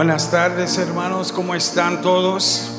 [0.00, 2.70] Buenas tardes hermanos, ¿cómo están todos?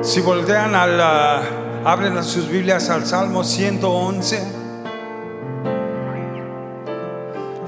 [0.00, 1.42] Si voltean a la,
[1.84, 4.42] abren sus Biblias al Salmo 111.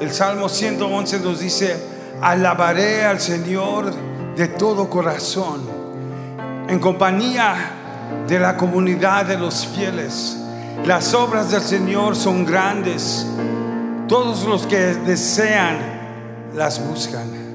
[0.01, 1.77] El Salmo 111 nos dice,
[2.23, 3.93] alabaré al Señor
[4.35, 5.69] de todo corazón,
[6.71, 7.55] en compañía
[8.27, 10.39] de la comunidad de los fieles.
[10.87, 13.27] Las obras del Señor son grandes,
[14.09, 15.77] todos los que desean
[16.55, 17.46] las buscan.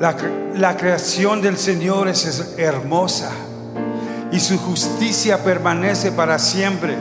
[0.00, 3.32] La, creación del Señor es hermosa
[4.32, 6.96] y su justicia permanece para siempre.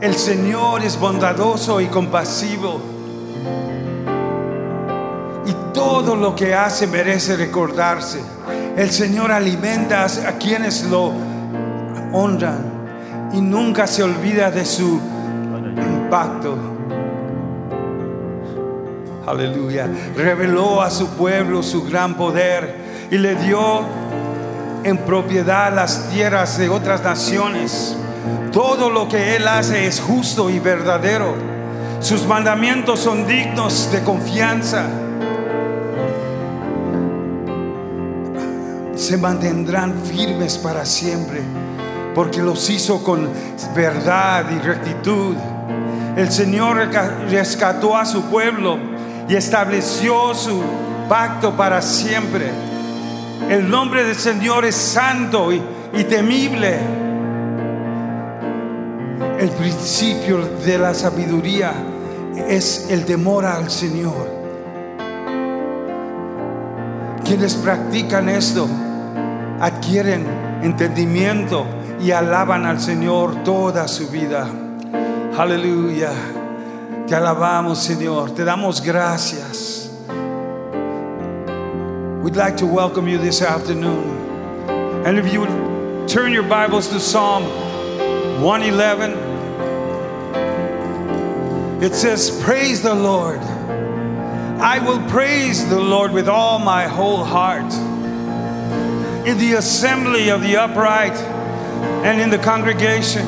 [0.00, 2.80] El Señor es bondadoso y compasivo.
[5.44, 8.20] Y todo lo que hace merece recordarse.
[8.74, 11.12] El Señor alimenta a quienes lo
[12.14, 14.98] honran y nunca se olvida de su
[15.76, 16.77] impacto.
[19.28, 19.86] Aleluya.
[20.16, 23.82] Reveló a su pueblo su gran poder y le dio
[24.84, 27.94] en propiedad las tierras de otras naciones.
[28.52, 31.34] Todo lo que Él hace es justo y verdadero.
[32.00, 34.84] Sus mandamientos son dignos de confianza.
[38.94, 41.42] Se mantendrán firmes para siempre,
[42.14, 43.28] porque los hizo con
[43.74, 45.36] verdad y rectitud.
[46.16, 46.88] El Señor
[47.28, 48.87] rescató a su pueblo
[49.28, 50.62] y estableció su
[51.08, 52.50] pacto para siempre.
[53.48, 55.62] El nombre del Señor es santo y,
[56.04, 56.78] temible.
[59.38, 61.72] El principio de la sabiduría
[62.48, 64.38] es el temor al Señor.
[67.24, 68.66] Quienes practican esto
[69.60, 70.26] adquieren
[70.62, 71.66] entendimiento
[72.00, 74.48] y alaban al Señor toda su vida.
[75.36, 76.10] Aleluya.
[77.08, 78.34] Te alabamos, Señor.
[78.36, 79.88] Te damos gracias.
[82.22, 84.66] We'd like to welcome you this afternoon.
[85.06, 87.44] And if you would turn your Bibles to Psalm
[88.42, 89.12] 111,
[91.82, 93.38] it says, Praise the Lord.
[94.60, 97.72] I will praise the Lord with all my whole heart.
[99.26, 101.16] In the assembly of the upright
[102.04, 103.26] and in the congregation.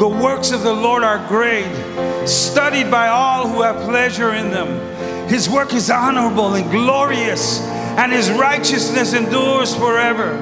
[0.00, 1.68] The works of the Lord are great,
[2.26, 5.28] studied by all who have pleasure in them.
[5.28, 10.38] His work is honorable and glorious, and his righteousness endures forever.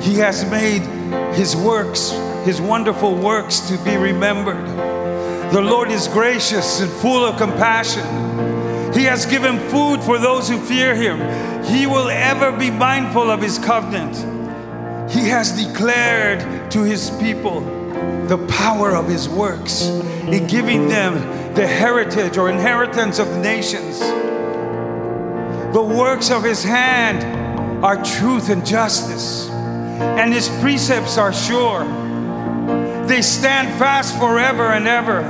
[0.00, 0.82] He has made
[1.34, 2.12] his works,
[2.44, 4.64] his wonderful works, to be remembered.
[5.52, 8.06] The Lord is gracious and full of compassion.
[8.94, 11.18] He has given food for those who fear him.
[11.64, 14.39] He will ever be mindful of his covenant.
[15.10, 17.60] He has declared to his people
[18.28, 21.14] the power of his works in giving them
[21.54, 23.98] the heritage or inheritance of nations.
[25.74, 27.24] The works of his hand
[27.84, 31.84] are truth and justice, and his precepts are sure.
[33.08, 35.22] They stand fast forever and ever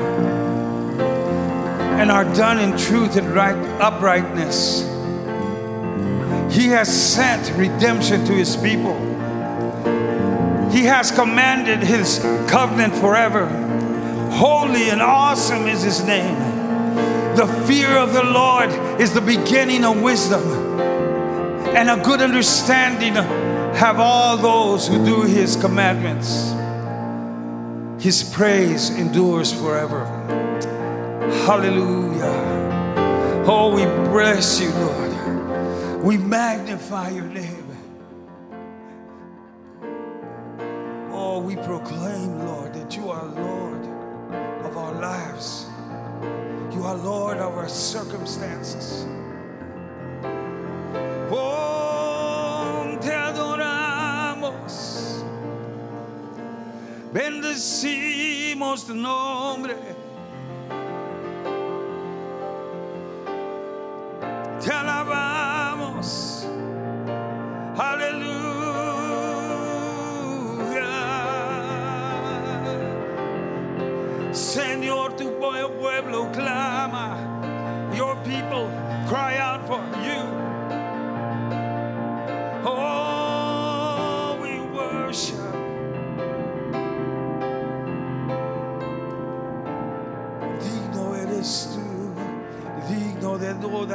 [2.00, 4.82] and are done in truth and right uprightness.
[6.54, 9.06] He has sent redemption to his people
[10.72, 13.46] he has commanded his covenant forever.
[14.32, 16.38] Holy and awesome is his name.
[17.36, 18.70] The fear of the Lord
[19.00, 20.42] is the beginning of wisdom,
[21.74, 26.52] and a good understanding have all those who do his commandments.
[28.02, 30.06] His praise endures forever.
[31.46, 33.44] Hallelujah.
[33.46, 36.02] Oh, we bless you, Lord.
[36.02, 37.49] We magnify your name.
[41.40, 43.84] We proclaim, Lord, that you are Lord
[44.64, 45.66] of our lives.
[46.74, 49.06] You are Lord of our circumstances.
[51.32, 54.52] Oh, te adoramos.
[57.12, 59.99] Bendecimos tu nombre.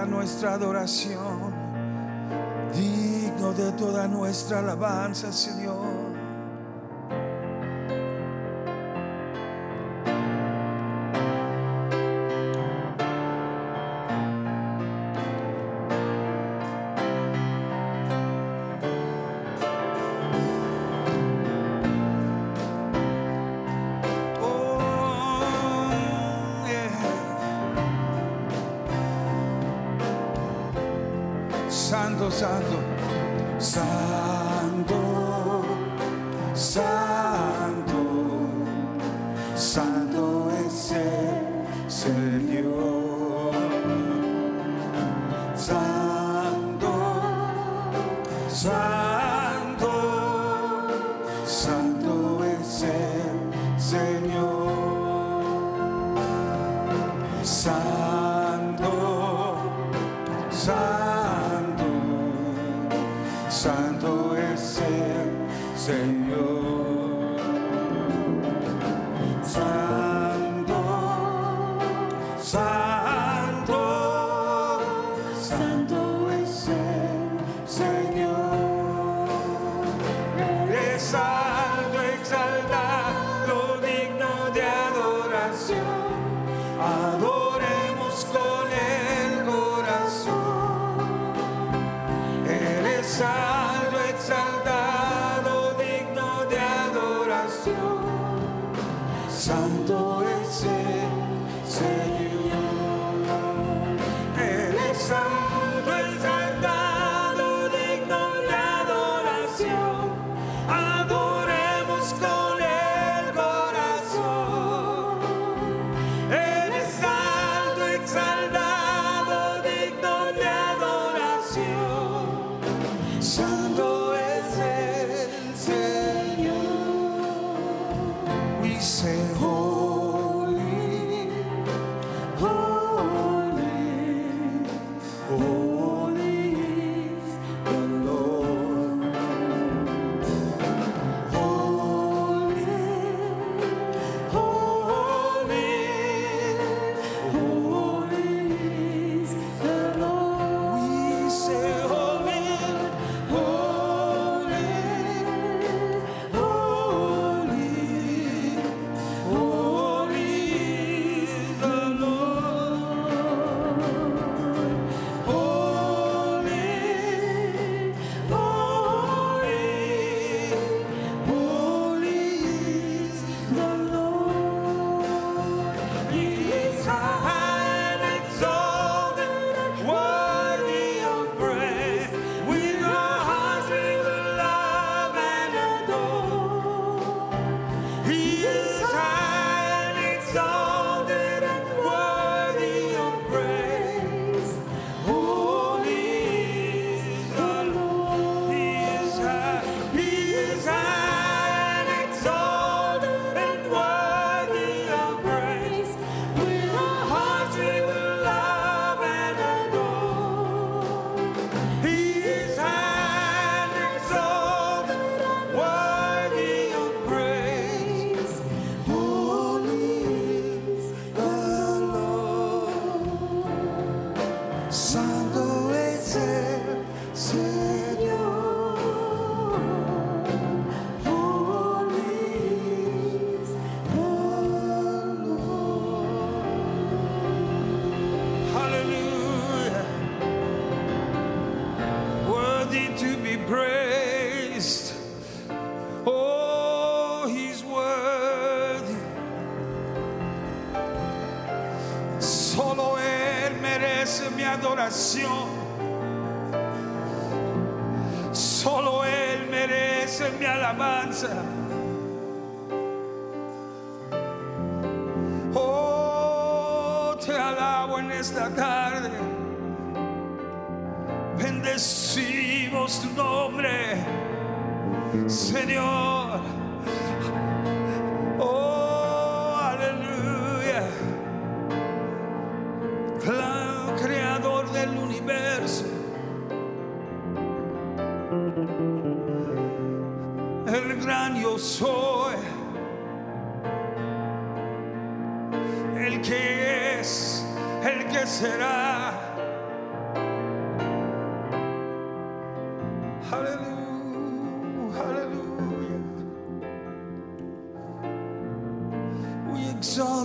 [0.05, 1.53] Nuestra adoración,
[2.73, 5.84] digno de toda nuestra alabanza, Señor.
[32.29, 32.84] Santo,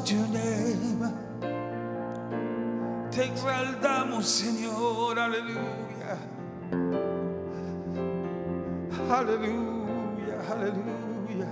[0.01, 1.13] shout your name.
[3.11, 5.19] Te exaltamos, Señor.
[5.19, 6.19] Aleluya.
[9.11, 11.49] Aleluya, aleluya.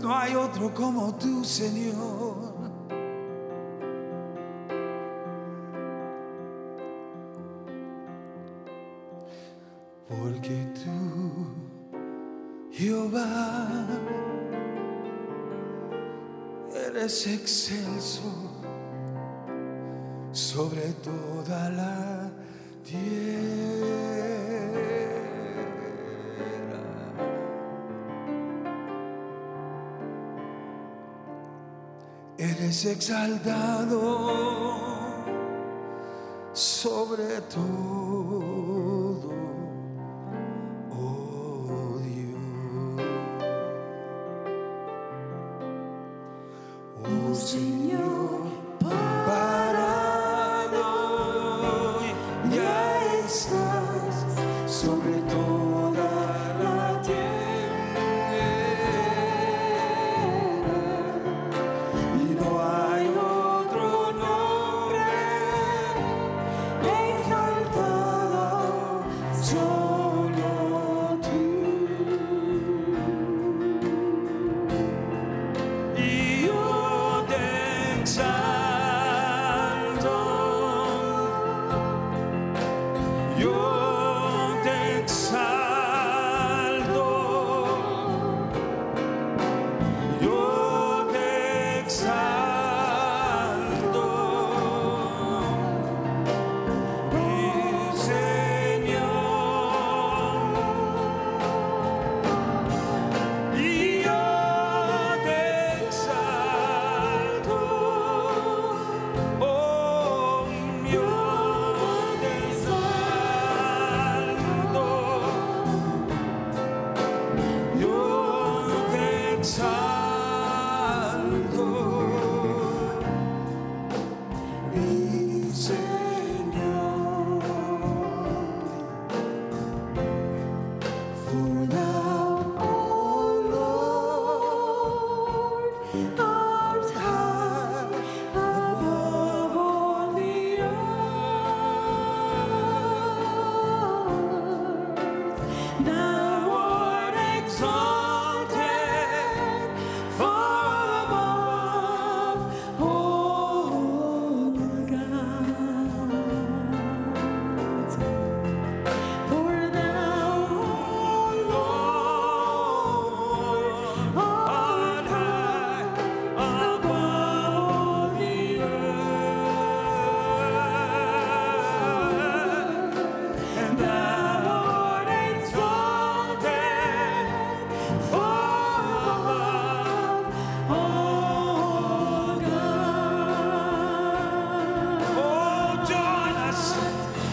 [0.00, 2.57] No hay otro como tú, Señor.
[17.18, 18.22] eres excelso
[20.30, 22.30] sobre toda la
[22.84, 23.08] tierra.
[32.38, 33.98] Eres exaltado
[36.52, 37.97] sobre todo.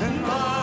[0.06, 0.55] and I.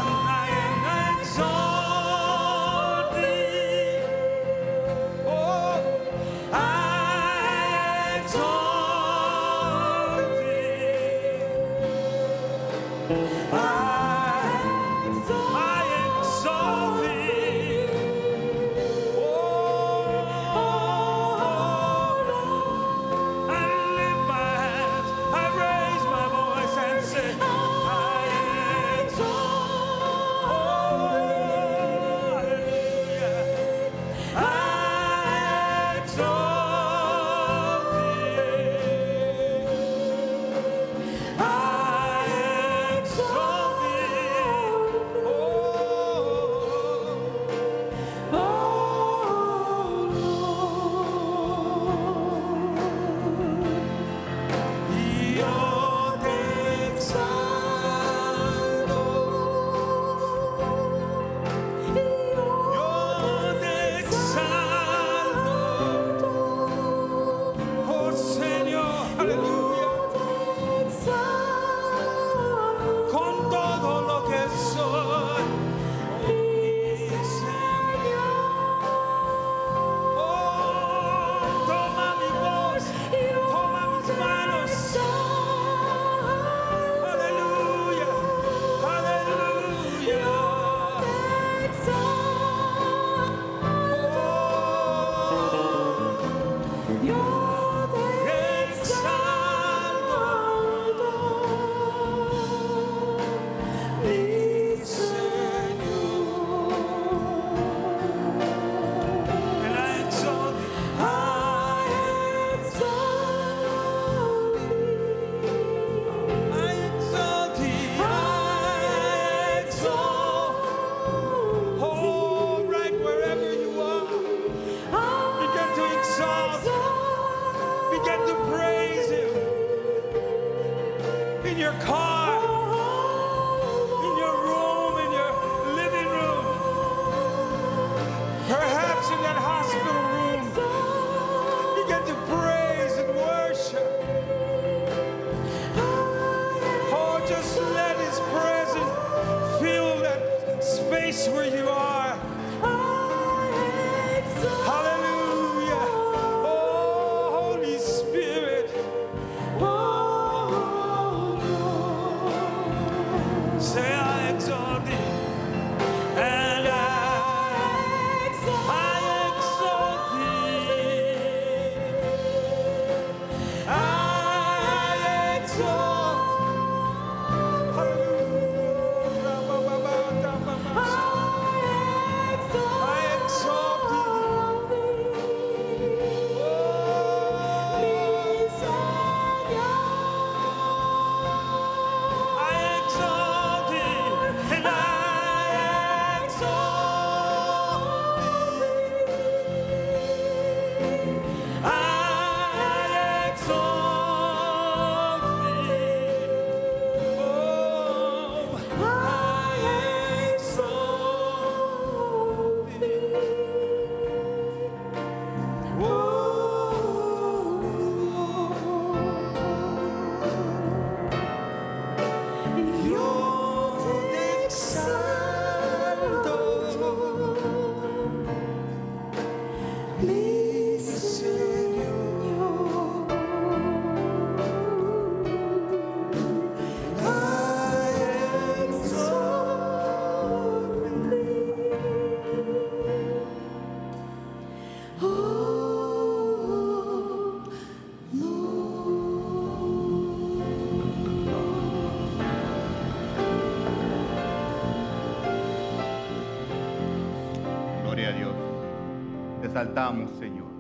[259.53, 260.51] Te saltamos, Señor.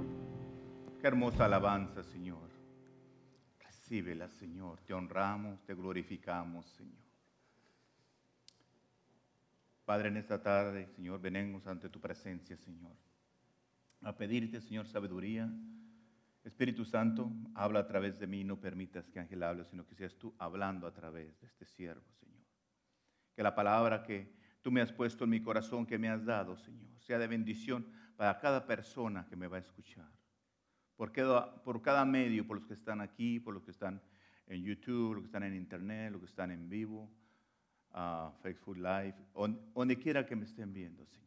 [1.01, 2.51] Qué hermosa alabanza, Señor.
[3.59, 4.81] Recíbela, Señor.
[4.83, 7.01] Te honramos, te glorificamos, Señor.
[9.87, 12.95] Padre, en esta tarde, Señor, venimos ante tu presencia, Señor.
[14.03, 15.51] A pedirte, Señor, sabiduría.
[16.45, 18.45] Espíritu Santo, habla a través de mí.
[18.45, 22.13] No permitas que Ángel hable, sino que seas tú hablando a través de este siervo,
[22.21, 22.45] Señor.
[23.35, 26.59] Que la palabra que tú me has puesto en mi corazón, que me has dado,
[26.59, 30.11] Señor, sea de bendición para cada persona que me va a escuchar.
[30.97, 34.01] Por cada, por cada medio, por los que están aquí, por los que están
[34.47, 37.11] en YouTube, los que están en Internet, los que están en vivo,
[37.93, 41.23] ah, Facebook Live, on- donde quiera que me estén viendo, Señor.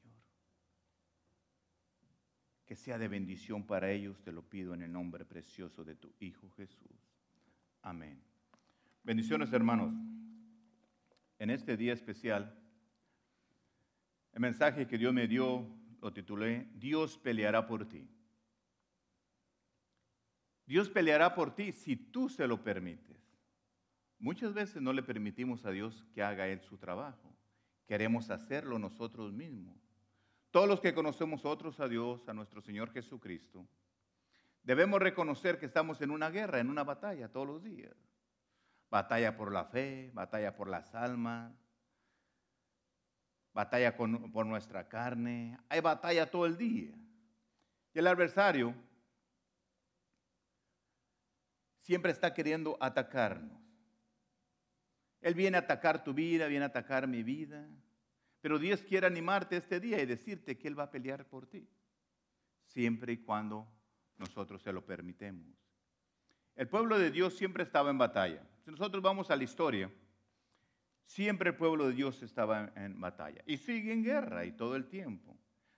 [2.66, 6.14] Que sea de bendición para ellos, te lo pido en el nombre precioso de tu
[6.20, 6.98] Hijo Jesús.
[7.82, 8.20] Amén.
[9.04, 9.94] Bendiciones, hermanos.
[11.38, 12.58] En este día especial,
[14.34, 15.68] el mensaje que Dios me dio
[16.06, 18.08] lo titulé Dios peleará por ti.
[20.68, 23.18] Dios peleará por ti si tú se lo permites.
[24.20, 27.36] Muchas veces no le permitimos a Dios que haga Él su trabajo.
[27.88, 29.80] Queremos hacerlo nosotros mismos.
[30.52, 33.68] Todos los que conocemos otros a Dios, a nuestro Señor Jesucristo,
[34.62, 37.96] debemos reconocer que estamos en una guerra, en una batalla todos los días.
[38.92, 41.65] Batalla por la fe, batalla por las almas,
[43.56, 45.58] batalla por nuestra carne.
[45.70, 46.94] Hay batalla todo el día.
[47.94, 48.76] Y el adversario
[51.80, 53.58] siempre está queriendo atacarnos.
[55.22, 57.66] Él viene a atacar tu vida, viene a atacar mi vida.
[58.42, 61.66] Pero Dios quiere animarte este día y decirte que Él va a pelear por ti.
[62.66, 63.66] Siempre y cuando
[64.18, 65.48] nosotros se lo permitemos.
[66.56, 68.46] El pueblo de Dios siempre estaba en batalla.
[68.66, 69.90] Si nosotros vamos a la historia,
[71.06, 73.42] siempre el pueblo de Dios estaba en, batalla.
[73.46, 75.38] Y sigue en guerra y todo el tiempo.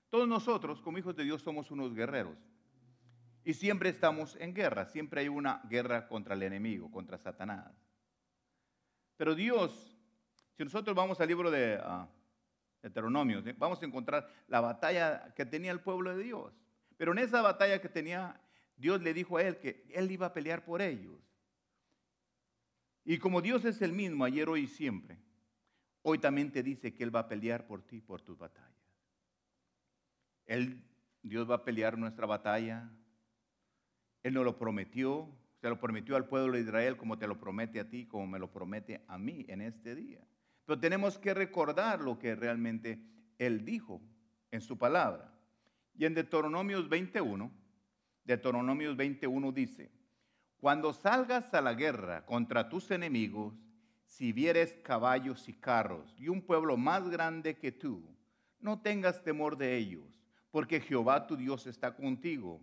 [0.10, 2.38] Todos nosotros, como hijos de Dios, somos unos guerreros.
[3.44, 4.86] Y siempre estamos en guerra.
[4.86, 7.72] Siempre hay una guerra contra el enemigo, contra Satanás.
[9.16, 9.98] Pero Dios,
[10.56, 12.08] si nosotros vamos al libro de ah,
[12.82, 16.54] Deuteronomio, vamos a encontrar la batalla que tenía el pueblo de Dios.
[16.98, 18.40] Pero en esa batalla que tenía,
[18.76, 21.20] Dios le dijo a él que él iba a pelear por ellos.
[23.10, 25.18] Y como Dios es el mismo ayer, hoy y siempre,
[26.02, 28.70] hoy también te dice que Él va a pelear por ti, por tus batallas.
[30.46, 30.84] Él,
[31.24, 32.92] Dios va a pelear nuestra batalla.
[34.24, 35.26] Él nos lo prometió,
[35.62, 38.40] se lo prometió al pueblo de Israel como te lo promete a ti, como me
[38.40, 40.20] lo promete a mí en este día.
[40.66, 43.02] Pero tenemos que recordar lo que realmente
[43.38, 44.02] Él dijo
[44.52, 45.34] en su palabra.
[45.98, 47.50] Y en Deuteronomios 21,
[48.26, 49.97] Deuteronomios 21 dice,
[50.60, 53.54] cuando salgas a la guerra contra tus enemigos,
[54.06, 58.04] si vieres caballos y carros y un pueblo más grande que tú,
[58.60, 60.06] no tengas temor de ellos,
[60.50, 62.62] porque Jehová tu Dios está contigo,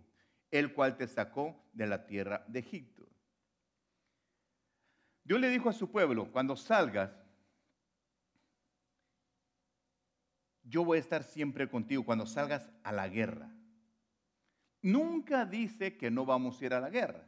[0.51, 3.07] el cual te sacó de la tierra de Egipto.
[5.23, 7.11] Dios le dijo a su pueblo, cuando salgas,
[10.63, 13.49] yo voy a estar siempre contigo cuando salgas a la guerra.
[14.81, 17.27] Nunca dice que no vamos a ir a la guerra.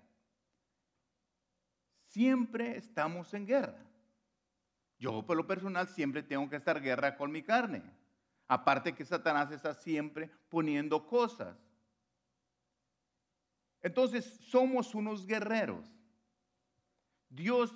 [2.18, 3.78] Siempre estamos en guerra.
[4.98, 7.84] Yo por lo personal siempre tengo que estar en guerra con mi carne.
[8.48, 11.56] Aparte que Satanás está siempre poniendo cosas.
[13.84, 15.86] Entonces somos unos guerreros.
[17.30, 17.72] Dios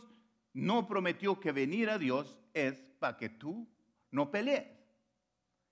[0.54, 3.70] no prometió que venir a Dios es para que tú
[4.10, 4.66] no pelees.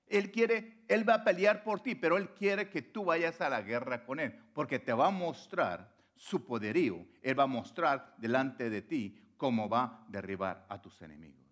[0.06, 3.50] Él quiere, Él va a pelear por ti, pero Él quiere que tú vayas a
[3.50, 7.08] la guerra con Él, porque te va a mostrar su poderío.
[7.22, 11.48] Él va a mostrar delante de ti cómo va a derribar a tus enemigos.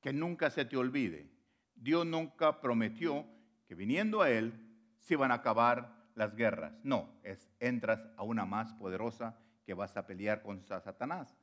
[0.00, 1.28] Que nunca se te olvide,
[1.74, 3.26] Dios nunca prometió
[3.66, 4.54] que viniendo a Él
[4.98, 6.74] se iban a acabar las guerras.
[6.84, 11.36] No, es entras a una más poderosa que vas a pelear con Satanás.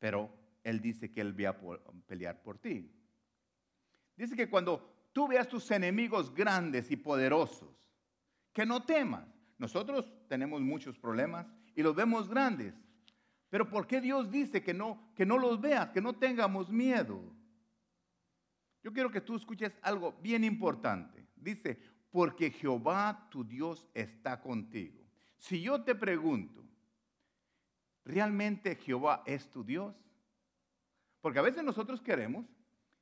[0.00, 0.32] Pero
[0.64, 2.92] Él dice que Él va a pelear por ti.
[4.16, 7.70] Dice que cuando tú veas tus enemigos grandes y poderosos,
[8.52, 9.35] que no temas.
[9.58, 12.74] Nosotros tenemos muchos problemas y los vemos grandes.
[13.48, 17.22] Pero ¿por qué Dios dice que no, que no los veas, que no tengamos miedo?
[18.82, 21.26] Yo quiero que tú escuches algo bien importante.
[21.34, 21.78] Dice,
[22.10, 25.04] porque Jehová tu Dios está contigo.
[25.38, 26.64] Si yo te pregunto,
[28.04, 29.94] ¿realmente Jehová es tu Dios?
[31.20, 32.46] Porque a veces nosotros queremos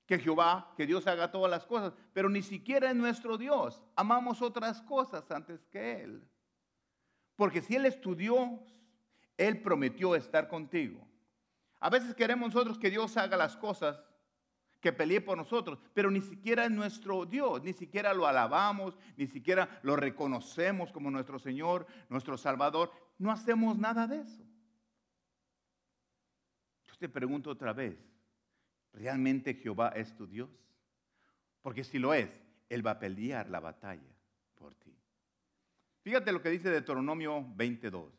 [0.07, 3.83] que Jehová, que Dios haga todas las cosas, pero ni siquiera es nuestro Dios.
[3.97, 6.29] Amamos otras cosas antes que Él.
[7.37, 8.61] Porque si Él es tu Dios,
[9.37, 11.07] Él prometió estar contigo.
[11.81, 14.01] A veces queremos nosotros que Dios haga las cosas,
[14.81, 19.27] que pelee por nosotros, pero ni siquiera es nuestro Dios, ni siquiera lo alabamos, ni
[19.27, 22.93] siquiera lo reconocemos como nuestro Señor, nuestro Salvador.
[23.19, 24.45] No hacemos nada de eso.
[26.85, 27.97] Yo te pregunto otra vez,
[28.93, 30.51] ¿realmente Jehová es tu Dios?
[31.63, 32.29] Porque si lo es,
[32.69, 34.15] Él va a pelear la batalla
[34.55, 34.94] por ti.
[36.05, 38.13] Fíjate lo que dice Deuteronomio 22.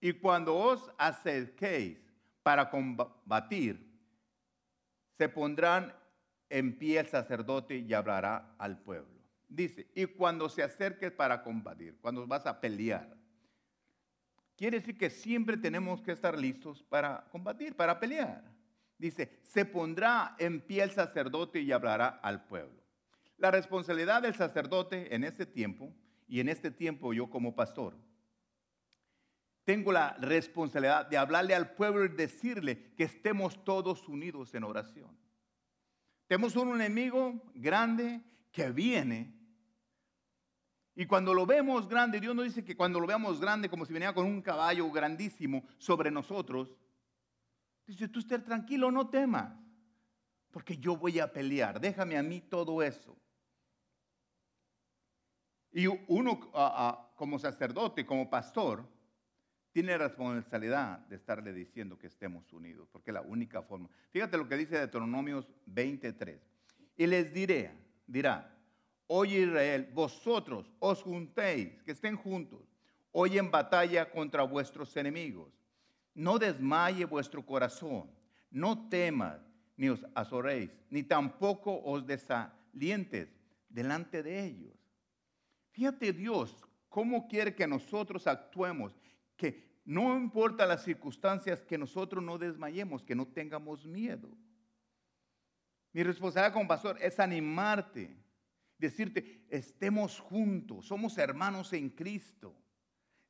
[0.00, 2.00] Y cuando os acerquéis
[2.42, 3.88] para combatir,
[5.16, 5.94] se pondrán
[6.50, 9.22] en pie el sacerdote y hablará al pueblo.
[9.48, 13.16] Dice, y cuando se acerque para combatir, cuando vas a pelear,
[14.56, 18.42] quiere decir que siempre tenemos que estar listos para combatir, para pelear.
[18.98, 22.82] Dice, se pondrá en pie el sacerdote y hablará al pueblo.
[23.36, 25.94] La responsabilidad del sacerdote en este tiempo,
[26.32, 27.94] y en este tiempo yo como pastor,
[29.64, 35.14] tengo la responsabilidad de hablarle al pueblo y decirle que estemos todos unidos en oración.
[36.26, 39.30] Tenemos un enemigo grande que viene.
[40.94, 43.92] Y cuando lo vemos grande, Dios nos dice que cuando lo veamos grande, como si
[43.92, 46.74] venía con un caballo grandísimo sobre nosotros,
[47.86, 49.52] dice, tú estés tranquilo, no temas,
[50.50, 53.21] porque yo voy a pelear, déjame a mí todo eso.
[55.72, 56.38] Y uno
[57.16, 58.84] como sacerdote, como pastor,
[59.72, 63.88] tiene responsabilidad de estarle diciendo que estemos unidos, porque es la única forma.
[64.10, 66.38] Fíjate lo que dice Deuteronomios 23.
[66.98, 67.70] Y les diré,
[68.06, 68.54] dirá,
[69.06, 72.60] oye Israel, vosotros os juntéis, que estén juntos,
[73.12, 75.50] hoy en batalla contra vuestros enemigos.
[76.14, 78.10] No desmaye vuestro corazón,
[78.50, 79.40] no temas,
[79.78, 83.28] ni os azoréis, ni tampoco os desalientes
[83.70, 84.81] delante de ellos.
[85.72, 86.56] Fíjate Dios,
[86.88, 88.94] cómo quiere que nosotros actuemos
[89.36, 94.30] que no importa las circunstancias, que nosotros no desmayemos, que no tengamos miedo.
[95.92, 98.16] Mi responsabilidad como pastor es animarte,
[98.78, 102.54] decirte, estemos juntos, somos hermanos en Cristo,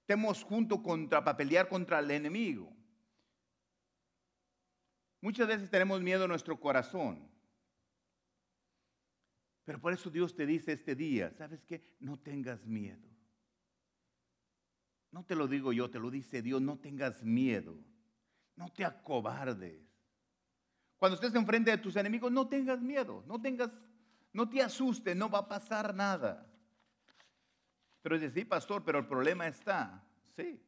[0.01, 2.73] estemos juntos contra, para pelear contra el enemigo.
[5.21, 7.29] Muchas veces tenemos miedo en nuestro corazón.
[9.65, 11.83] Pero por eso Dios te dice este día, ¿sabes qué?
[12.01, 13.09] No tengas miedo.
[15.13, 17.77] No te lo digo yo, te lo dice Dios, no tengas miedo,
[18.57, 19.79] no te acobardes.
[20.99, 23.71] Cuando estés enfrente de tus enemigos, no tengas miedo, no tengas,
[24.33, 26.49] no te asustes, no va a pasar nada.
[28.01, 30.03] Pero dice, sí, pastor, pero el problema está,
[30.35, 30.61] sí.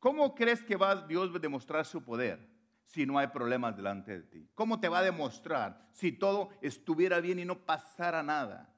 [0.00, 2.51] ¿Cómo crees que va Dios a demostrar su poder
[2.92, 4.48] si no hay problemas delante de ti?
[4.54, 8.72] ¿Cómo te va a demostrar si todo estuviera bien y no pasara nada?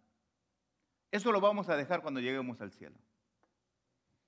[1.10, 2.96] Eso lo vamos a dejar cuando lleguemos al cielo.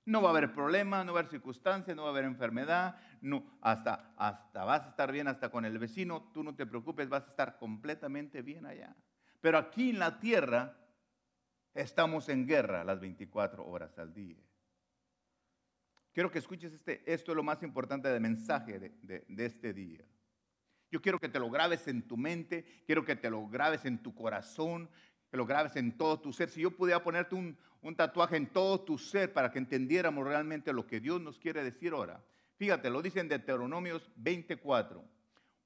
[0.05, 2.97] No va a haber problema, no va a haber circunstancia, no va a haber enfermedad,
[3.21, 7.09] no, hasta, hasta vas a estar bien hasta con el vecino, tú no te preocupes,
[7.09, 8.95] vas a estar completamente bien allá.
[9.41, 10.77] Pero aquí en la tierra
[11.73, 14.46] estamos en guerra las 24 horas al día.
[16.17, 20.03] Quiero que escuches este, esto es lo más importante del mensaje de, este día.
[20.89, 24.01] Yo quiero que te lo grabes en tu mente, quiero que te lo grabes en
[24.01, 24.89] tu corazón,
[25.29, 26.49] que lo grabes en todo tu ser.
[26.49, 30.73] Si yo pudiera ponerte un, un tatuaje en todo tu ser para que entendiéramos realmente
[30.73, 32.19] lo que Dios nos quiere decir ahora.
[32.55, 35.05] Fíjate, lo dice en Deuteronomios 24.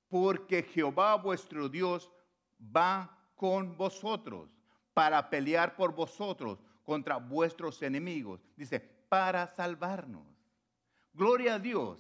[0.10, 2.12] Porque Jehová vuestro Dios
[2.60, 4.50] va con vosotros
[4.94, 8.42] para pelear por vosotros contra vuestros enemigos.
[8.58, 10.31] Dice, para salvarnos.
[11.14, 12.00] Gloria a Dios.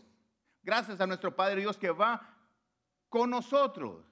[0.64, 2.38] Gracias a nuestro Padre Dios que va
[3.10, 4.06] con nosotros.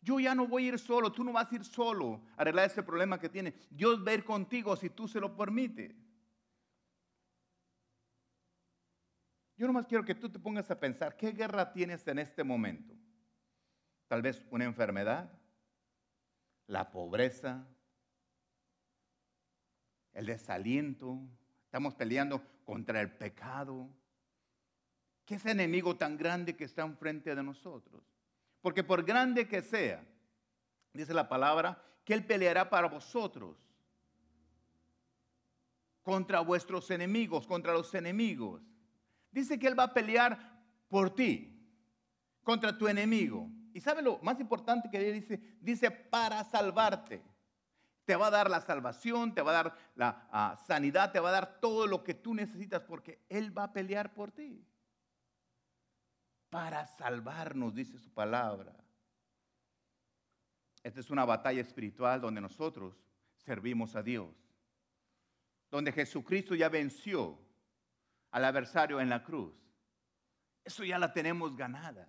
[0.00, 2.66] Yo ya no voy a ir solo, tú no vas a ir solo a arreglar
[2.66, 3.54] ese problema que tienes.
[3.70, 5.94] Dios va a ir contigo si tú se lo permites.
[9.56, 12.94] Yo nomás quiero que tú te pongas a pensar, ¿qué guerra tienes en este momento?
[14.06, 15.32] Tal vez una enfermedad,
[16.68, 17.66] la pobreza,
[20.12, 21.28] el desaliento,
[21.68, 23.86] estamos peleando contra el pecado.
[25.26, 28.02] ¿Qué es enemigo tan grande que está enfrente de nosotros?
[28.62, 30.02] Porque por grande que sea,
[30.94, 33.58] dice la palabra, que Él peleará para vosotros.
[36.02, 38.62] Contra vuestros enemigos, contra los enemigos.
[39.30, 41.54] Dice que Él va a pelear por ti,
[42.42, 43.46] contra tu enemigo.
[43.74, 47.22] Y sabe lo más importante que Él dice, dice para salvarte.
[48.08, 51.28] Te va a dar la salvación, te va a dar la ah, sanidad, te va
[51.28, 54.66] a dar todo lo que tú necesitas porque Él va a pelear por ti
[56.48, 58.74] para salvarnos, dice su palabra.
[60.82, 62.96] Esta es una batalla espiritual donde nosotros
[63.36, 64.34] servimos a Dios,
[65.70, 67.38] donde Jesucristo ya venció
[68.30, 69.52] al adversario en la cruz.
[70.64, 72.08] Eso ya la tenemos ganada.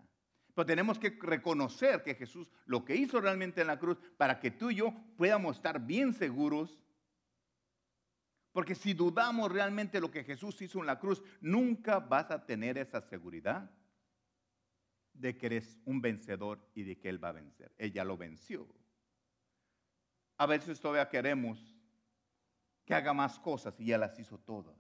[0.60, 4.52] Pero tenemos que reconocer que Jesús lo que hizo realmente en la cruz para que
[4.52, 6.78] tú y yo podamos estar bien seguros.
[8.52, 12.78] Porque si dudamos realmente lo que Jesús hizo en la cruz, nunca vas a tener
[12.78, 13.72] esa seguridad
[15.13, 17.74] de que eres un vencedor y de que Él va a vencer.
[17.78, 18.67] Ella lo venció.
[20.36, 21.58] A veces todavía queremos
[22.84, 24.76] que haga más cosas y ya las hizo todas.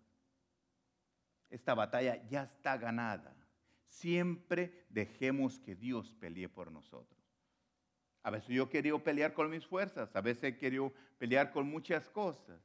[1.49, 3.38] Esta batalla ya está ganada.
[3.89, 7.19] Siempre dejemos que Dios pelee por nosotros.
[8.23, 11.69] A veces yo he querido pelear con mis fuerzas, a veces he querido pelear con
[11.69, 12.61] muchas cosas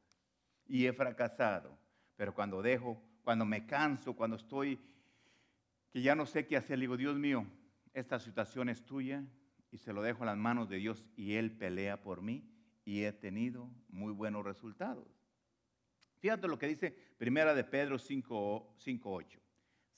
[0.67, 1.77] y he fracasado.
[2.17, 4.79] Pero cuando dejo, cuando me canso, cuando estoy
[5.91, 7.47] que ya no sé qué hacer, digo, Dios mío,
[7.93, 9.25] esta situación es tuya
[9.71, 12.49] y se lo dejo en las manos de Dios y Él pelea por mí
[12.85, 15.09] y he tenido muy buenos resultados.
[16.19, 19.44] Fíjate lo que dice Primera de Pedro 5, 8.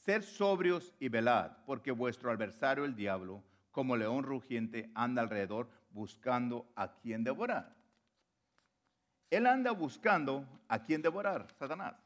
[0.06, 3.42] Ser sobrios y velad, porque vuestro adversario el diablo,
[3.72, 7.74] como león rugiente, anda alrededor buscando a quien devorar.
[9.30, 11.96] Él anda buscando a quien devorar, Satanás.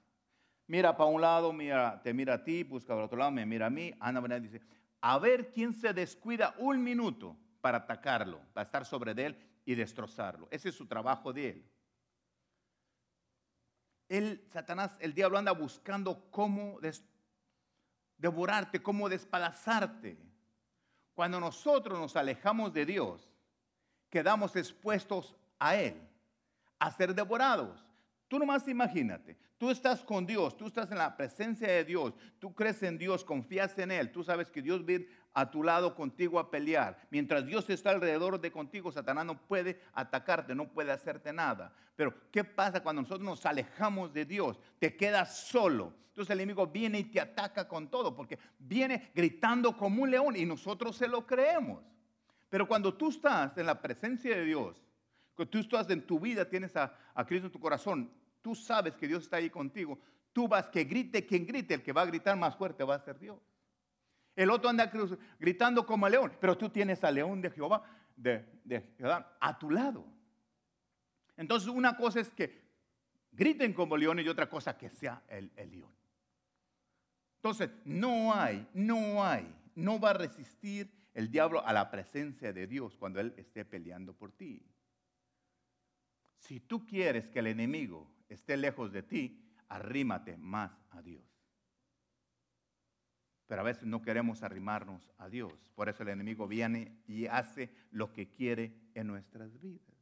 [0.67, 3.67] Mira para un lado, mira, te mira a ti, busca para otro lado, me mira
[3.67, 4.63] a mí, anda y dice,
[5.03, 9.37] a ver quién se descuida un minuto para atacarlo, para estar sobre de él
[9.67, 10.49] y destrozarlo.
[10.51, 11.67] Ese es su trabajo de
[14.09, 14.41] él.
[14.49, 17.05] Satanás, el diablo anda buscando cómo des-
[18.21, 20.17] devorarte, cómo despedazarte.
[21.15, 23.29] Cuando nosotros nos alejamos de Dios,
[24.09, 26.01] quedamos expuestos a Él,
[26.79, 27.85] a ser devorados.
[28.29, 32.55] Tú nomás imagínate, tú estás con Dios, tú estás en la presencia de Dios, tú
[32.55, 34.85] crees en Dios, confías en Él, tú sabes que Dios
[35.33, 36.99] a tu lado contigo a pelear.
[37.11, 41.73] Mientras Dios está alrededor de contigo, Satanás no puede atacarte, no puede hacerte nada.
[41.97, 44.59] Pero ¿qué pasa cuando nosotros nos alejamos de Dios?
[44.79, 45.95] Te quedas solo.
[46.09, 50.37] Entonces el enemigo viene y te ataca con todo, porque viene gritando como un león
[50.37, 51.85] y nosotros se lo creemos.
[52.49, 54.83] Pero cuando tú estás en la presencia de Dios,
[55.37, 58.11] cuando tú estás en tu vida, tienes a, a Cristo en tu corazón,
[58.43, 59.99] tú sabes que Dios está ahí contigo,
[60.33, 63.01] tú vas que grite quien grite, el que va a gritar más fuerte va a
[63.01, 63.39] ser Dios.
[64.41, 64.91] El otro anda
[65.39, 67.85] gritando como el león, pero tú tienes al león de Jehová,
[68.17, 70.03] de, de Jehová a tu lado.
[71.37, 72.59] Entonces una cosa es que
[73.33, 75.95] griten como leones y otra cosa que sea el, el león.
[77.37, 82.67] Entonces no hay, no hay, no va a resistir el diablo a la presencia de
[82.67, 84.67] Dios cuando él esté peleando por ti.
[86.39, 91.40] Si tú quieres que el enemigo esté lejos de ti, arrímate más a Dios.
[93.51, 95.53] Pero a veces no queremos arrimarnos a Dios.
[95.75, 99.99] Por eso el enemigo viene y hace lo que quiere en nuestras vidas.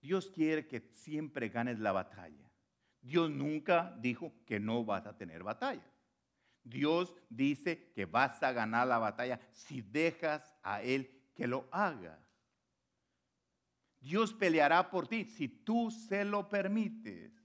[0.00, 2.50] Dios quiere que siempre ganes la batalla.
[3.02, 5.84] Dios nunca dijo que no vas a tener batalla.
[6.62, 12.26] Dios dice que vas a ganar la batalla si dejas a Él que lo haga.
[14.00, 17.43] Dios peleará por ti si tú se lo permites.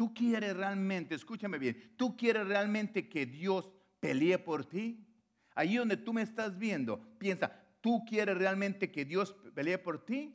[0.00, 5.06] Tú quieres realmente, escúchame bien, tú quieres realmente que Dios pelee por ti.
[5.54, 10.34] Ahí donde tú me estás viendo, piensa, ¿tú quieres realmente que Dios pelee por ti?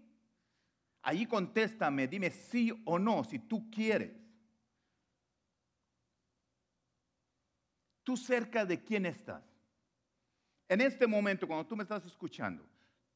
[1.02, 4.12] Ahí contéstame, dime sí o no, si tú quieres.
[8.04, 9.44] ¿Tú cerca de quién estás?
[10.70, 12.64] En este momento, cuando tú me estás escuchando,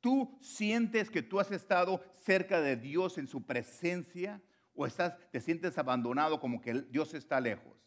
[0.01, 4.41] ¿tú sientes que tú has estado cerca de Dios en su presencia
[4.73, 7.77] o estás, te sientes abandonado como que Dios está lejos?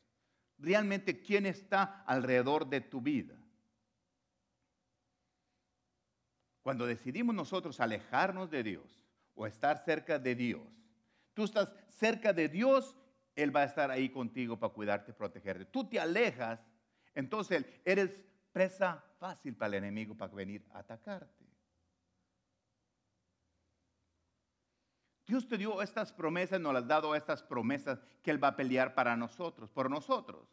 [0.59, 3.37] Realmente, ¿quién está alrededor de tu vida?
[6.63, 10.63] Cuando decidimos nosotros alejarnos de Dios o estar cerca de Dios,
[11.35, 12.97] tú estás cerca de Dios,
[13.35, 15.65] Él va a estar ahí contigo para cuidarte y protegerte.
[15.65, 16.61] Tú te alejas,
[17.15, 18.11] entonces eres
[18.53, 21.42] presa fácil para el enemigo para venir a atacarte.
[25.33, 28.57] Dios te dio estas promesas, nos las ha dado estas promesas que Él va a
[28.57, 30.47] pelear para nosotros, por nosotros.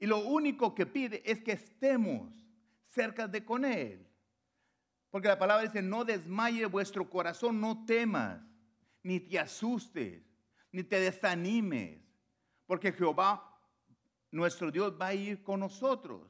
[0.00, 2.34] Y lo único que pide es que estemos
[2.88, 4.04] cerca de con Él.
[5.10, 8.42] Porque la palabra dice, no desmaye vuestro corazón, no temas,
[9.04, 10.24] ni te asustes,
[10.72, 12.00] ni te desanimes,
[12.66, 13.60] porque Jehová,
[14.32, 16.28] nuestro Dios, va a ir con nosotros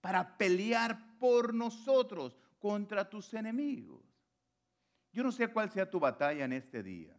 [0.00, 4.09] para pelear por nosotros contra tus enemigos.
[5.12, 7.16] Yo no sé cuál sea tu batalla en este día.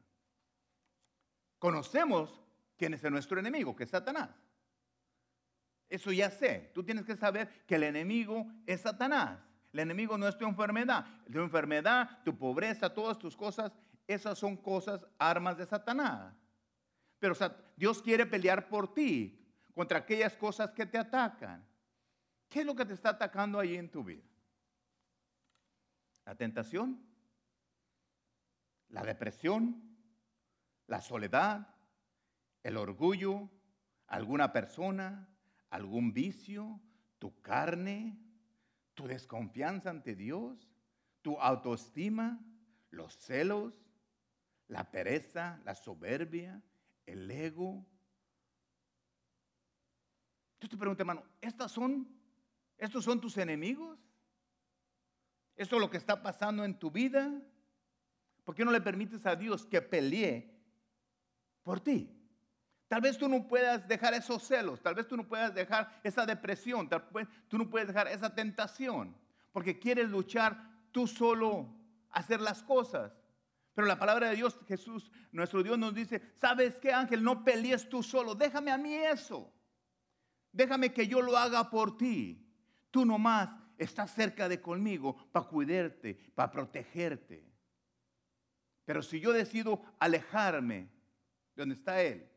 [1.59, 2.41] Conocemos
[2.77, 4.29] quién es nuestro enemigo, que es Satanás.
[5.89, 6.71] Eso ya sé.
[6.73, 9.39] Tú tienes que saber que el enemigo es Satanás.
[9.73, 11.05] El enemigo no es tu enfermedad.
[11.31, 13.71] Tu enfermedad, tu pobreza, todas tus cosas,
[14.07, 16.33] esas son cosas, armas de Satanás.
[17.19, 17.35] Pero
[17.75, 19.37] Dios quiere pelear por ti
[19.75, 21.65] contra aquellas cosas que te atacan.
[22.49, 24.23] ¿Qué es lo que te está atacando ahí en tu vida?
[26.25, 27.01] La tentación,
[28.91, 29.81] la depresión,
[30.87, 31.75] la soledad,
[32.63, 33.49] el orgullo,
[34.07, 35.29] alguna persona,
[35.69, 36.79] algún vicio,
[37.17, 38.19] tu carne,
[38.93, 40.69] tu desconfianza ante Dios,
[41.21, 42.39] tu autoestima,
[42.89, 43.73] los celos,
[44.67, 46.61] la pereza, la soberbia,
[47.05, 47.85] el ego.
[50.59, 52.07] Yo te pregunto, hermano, ¿estas son,
[52.77, 53.97] ¿estos son tus enemigos?
[55.55, 57.41] ¿Esto es lo que está pasando en tu vida?
[58.51, 60.53] ¿Por qué no le permites a Dios que pelee
[61.63, 62.13] por ti?
[62.89, 66.25] Tal vez tú no puedas dejar esos celos, tal vez tú no puedas dejar esa
[66.25, 69.15] depresión, tal vez tú no puedes dejar esa tentación,
[69.53, 70.61] porque quieres luchar
[70.91, 71.73] tú solo,
[72.09, 73.13] hacer las cosas.
[73.73, 77.23] Pero la palabra de Dios, Jesús, nuestro Dios nos dice, ¿sabes qué ángel?
[77.23, 79.49] No pelees tú solo, déjame a mí eso.
[80.51, 82.45] Déjame que yo lo haga por ti.
[82.89, 87.50] Tú nomás estás cerca de conmigo para cuidarte, para protegerte.
[88.91, 90.89] Pero si yo decido alejarme
[91.55, 92.29] de donde está Él,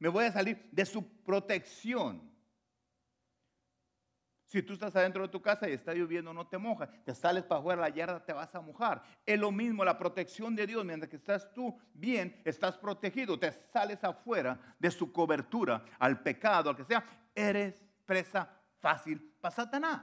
[0.00, 2.32] me voy a salir de su protección.
[4.42, 6.88] Si tú estás adentro de tu casa y está lloviendo, no te mojas.
[7.04, 9.04] Te sales para afuera, la yarda te vas a mojar.
[9.24, 10.84] Es lo mismo la protección de Dios.
[10.84, 13.38] Mientras que estás tú bien, estás protegido.
[13.38, 17.04] Te sales afuera de su cobertura al pecado, al que sea.
[17.32, 20.02] Eres presa fácil para Satanás.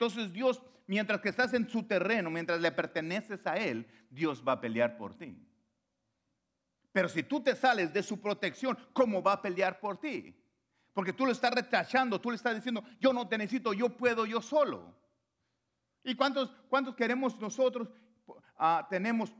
[0.00, 4.52] Entonces Dios, mientras que estás en su terreno, mientras le perteneces a Él, Dios va
[4.52, 5.46] a pelear por ti.
[6.90, 10.34] Pero si tú te sales de su protección, ¿cómo va a pelear por ti?
[10.94, 14.24] Porque tú lo estás rechazando, tú le estás diciendo, yo no te necesito, yo puedo
[14.24, 14.96] yo solo.
[16.02, 17.90] ¿Y cuántos, cuántos queremos nosotros?
[18.56, 19.30] Ah, tenemos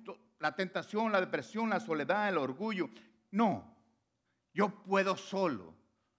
[0.40, 2.90] la tentación, la depresión, la soledad, el orgullo.
[3.30, 3.74] No,
[4.52, 5.74] yo puedo solo.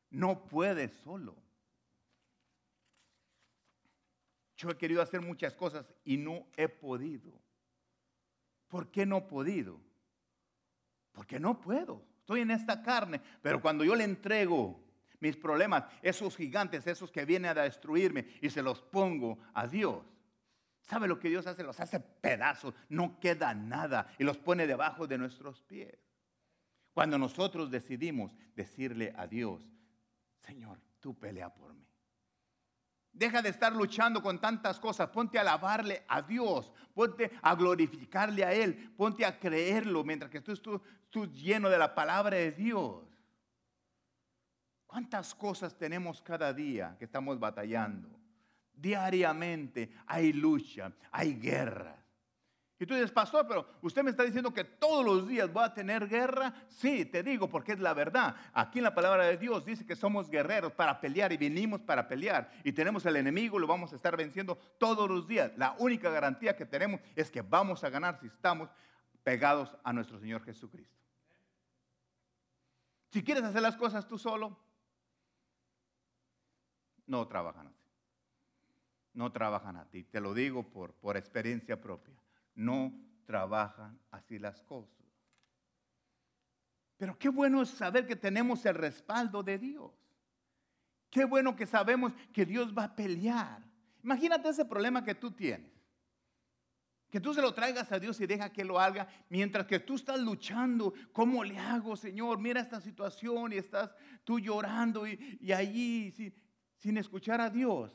[0.09, 1.40] No puedes solo.
[4.61, 7.33] Yo he querido hacer muchas cosas y no he podido.
[8.67, 9.81] ¿Por qué no he podido?
[11.11, 12.05] Porque no puedo.
[12.19, 13.19] Estoy en esta carne.
[13.41, 14.79] Pero cuando yo le entrego
[15.19, 20.05] mis problemas, esos gigantes, esos que vienen a destruirme, y se los pongo a Dios.
[20.81, 21.63] ¿Sabe lo que Dios hace?
[21.63, 25.97] Los hace pedazos, no queda nada y los pone debajo de nuestros pies.
[26.93, 29.67] Cuando nosotros decidimos decirle a Dios,
[30.37, 31.90] Señor, tú pelea por mí.
[33.13, 35.09] Deja de estar luchando con tantas cosas.
[35.09, 36.71] Ponte a alabarle a Dios.
[36.93, 38.93] Ponte a glorificarle a Él.
[38.95, 43.03] Ponte a creerlo mientras que tú, estás lleno de la palabra de Dios.
[44.87, 48.09] ¿Cuántas cosas tenemos cada día que estamos batallando?
[48.73, 52.00] Diariamente hay lucha, hay guerra.
[52.81, 55.71] Y tú dices, pastor, pero usted me está diciendo que todos los días voy a
[55.71, 56.51] tener guerra.
[56.67, 58.35] Sí, te digo porque es la verdad.
[58.53, 62.07] Aquí en la palabra de Dios dice que somos guerreros para pelear y venimos para
[62.07, 62.51] pelear.
[62.63, 65.51] Y tenemos el enemigo, lo vamos a estar venciendo todos los días.
[65.57, 68.67] La única garantía que tenemos es que vamos a ganar si estamos
[69.23, 70.97] pegados a nuestro Señor Jesucristo.
[73.11, 74.57] Si quieres hacer las cosas tú solo,
[77.05, 77.85] no trabajan así.
[79.13, 80.03] No trabajan a ti.
[80.03, 82.15] Te lo digo por, por experiencia propia
[82.55, 82.93] no
[83.25, 85.01] trabajan así las cosas.
[86.97, 89.91] Pero qué bueno es saber que tenemos el respaldo de Dios.
[91.09, 93.63] Qué bueno que sabemos que Dios va a pelear.
[94.03, 95.71] Imagínate ese problema que tú tienes.
[97.09, 99.95] Que tú se lo traigas a Dios y deja que lo haga, mientras que tú
[99.95, 100.93] estás luchando.
[101.11, 102.39] ¿Cómo le hago, Señor?
[102.39, 106.33] Mira esta situación y estás tú llorando y, allí sin,
[106.77, 107.91] sin escuchar a Dios.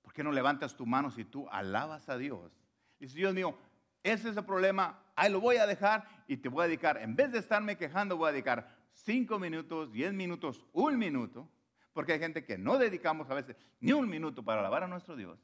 [0.00, 2.61] ¿Por qué no levantas tu mano si tú alabas a Dios
[3.02, 3.58] Dice, Dios mío,
[4.04, 7.16] ese es el problema, ahí lo voy a dejar y te voy a dedicar, en
[7.16, 11.48] vez de estarme quejando, voy a dedicar cinco minutos, diez minutos, un minuto,
[11.92, 15.16] porque hay gente que no dedicamos a veces ni un minuto para alabar a nuestro
[15.16, 15.36] Dios.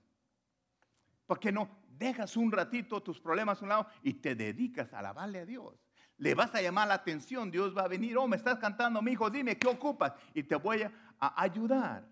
[1.26, 5.00] ¿Por qué no dejas un ratito tus problemas a un lado y te dedicas a
[5.00, 5.74] alabarle a Dios?
[6.18, 9.10] Le vas a llamar la atención, Dios va a venir, oh, me estás cantando, mi
[9.10, 10.12] hijo, dime, ¿qué ocupas?
[10.32, 10.84] Y te voy
[11.18, 12.04] a ayudar.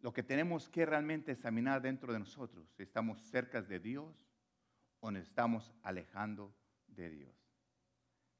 [0.00, 4.14] Lo que tenemos que realmente examinar dentro de nosotros, si estamos cerca de Dios
[5.00, 6.54] o nos estamos alejando
[6.86, 7.34] de Dios.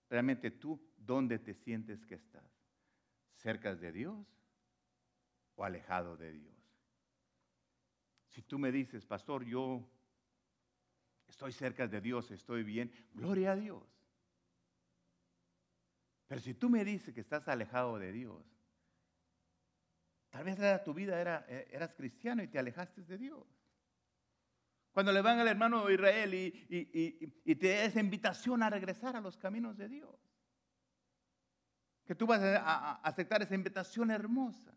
[0.09, 2.51] Realmente tú, ¿dónde te sientes que estás?
[3.35, 4.27] ¿Cerca de Dios
[5.57, 6.55] o alejado de Dios?
[8.29, 9.85] Si tú me dices, pastor, yo
[11.27, 13.83] estoy cerca de Dios, estoy bien, gloria a Dios.
[16.27, 18.58] Pero si tú me dices que estás alejado de Dios,
[20.39, 23.45] Tal vez era tu vida eh, eras cristiano y te alejaste de Dios.
[24.93, 29.36] Cuando le van al hermano Israel y, te da esa invitación a regresar a los
[29.36, 30.14] caminos de Dios.
[32.07, 34.72] Que tú vas a, aceptar esa invitación hermosa.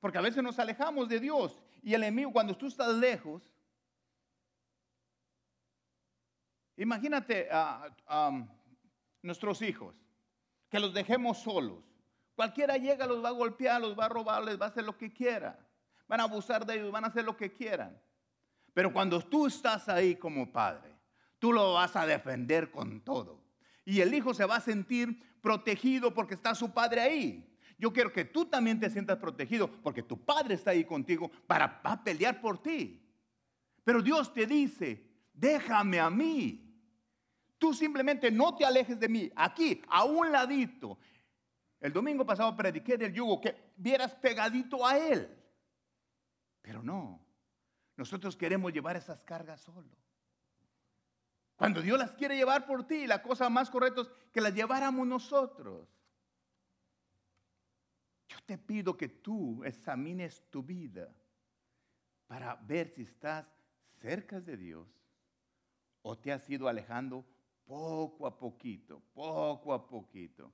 [0.00, 3.48] Porque a veces nos alejamos de Dios y el enemigo cuando tú estás lejos,
[6.76, 8.48] imagínate a
[9.22, 10.04] nuestros hijos,
[10.68, 11.87] que los dejemos solos.
[12.38, 14.96] Cualquiera llega, los va a golpear, los va a robar, les va a hacer lo
[14.96, 15.58] que quiera.
[16.06, 18.00] Van a abusar de ellos, van a hacer lo que quieran.
[18.72, 20.94] Pero cuando tú estás ahí como padre,
[21.40, 23.42] tú lo vas a defender con todo.
[23.84, 27.58] Y el hijo se va a sentir protegido porque está su padre ahí.
[27.76, 31.82] Yo quiero que tú también te sientas protegido porque tu padre está ahí contigo para,
[32.04, 33.04] pelear por ti.
[33.82, 36.72] Pero Dios te dice, déjame a mí.
[37.58, 39.28] Tú simplemente no te alejes de mí.
[39.34, 41.00] Aquí, a un ladito.
[41.80, 45.28] El domingo pasado prediqué del yugo, que vieras pegadito a Él.
[46.60, 47.24] Pero no,
[47.96, 49.96] nosotros queremos llevar esas cargas solo.
[51.56, 55.06] Cuando Dios las quiere llevar por ti, la cosa más correcta es que las lleváramos
[55.06, 55.88] nosotros.
[58.28, 61.12] Yo te pido que tú examines tu vida
[62.26, 63.46] para ver si estás
[64.00, 64.88] cerca de Dios
[66.02, 67.24] o te has ido alejando
[67.64, 70.52] poco a poquito, poco a poquito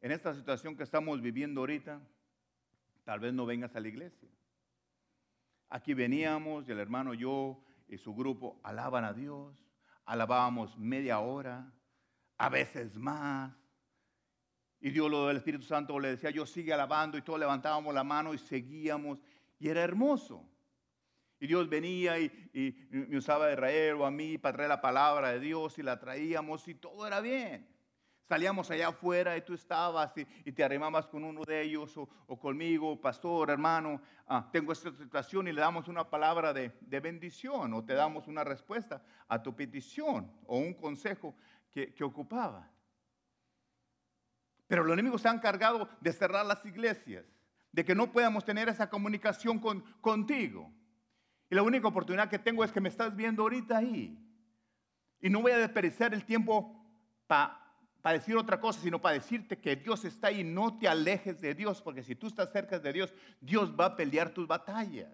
[0.00, 2.00] en esta situación que estamos viviendo ahorita,
[3.04, 4.28] tal vez no vengas a la iglesia.
[5.68, 9.56] Aquí veníamos y el hermano yo y su grupo alaban a Dios,
[10.04, 11.72] alabábamos media hora,
[12.38, 13.52] a veces más.
[14.80, 18.02] Y Dios lo del Espíritu Santo le decía, yo sigue alabando y todos levantábamos la
[18.02, 19.18] mano y seguíamos.
[19.58, 20.48] Y era hermoso.
[21.38, 25.32] Y Dios venía y, me usaba a Israel o a mí para traer la palabra
[25.32, 27.66] de Dios y la traíamos y todo era bien.
[28.30, 33.00] Salíamos allá afuera y tú estabas y, te arrimabas con uno de ellos o, conmigo,
[33.00, 36.70] pastor, hermano, ah, tengo esta situación y le damos una palabra de,
[37.00, 41.34] bendición o te damos una respuesta a tu petición o un consejo
[41.72, 42.70] que, ocupaba.
[44.68, 47.24] Pero los enemigos se han encargado de cerrar las iglesias,
[47.72, 50.72] de que no podamos tener esa comunicación con, contigo.
[51.50, 54.16] Y la única oportunidad que tengo es que me estás viendo ahorita ahí.
[55.20, 56.80] Y no voy a desperdiciar el tiempo
[57.26, 57.59] para
[58.02, 60.42] para decir otra cosa, sino para decirte que Dios está ahí.
[60.44, 63.96] No te alejes de Dios, porque si tú estás cerca de Dios, Dios va a
[63.96, 65.10] pelear tus batallas.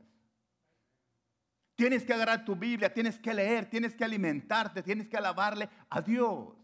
[1.75, 6.01] Tienes que agarrar tu Biblia, tienes que leer, tienes que alimentarte, tienes que alabarle a
[6.01, 6.55] Dios.